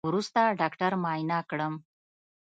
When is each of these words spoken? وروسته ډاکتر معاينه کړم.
وروسته 0.09 0.41
ډاکتر 0.59 0.91
معاينه 1.03 1.39
کړم. 1.49 1.73